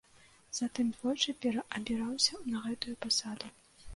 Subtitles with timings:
[0.59, 3.53] Затым двойчы пераабіраўся на гэтую пасаду.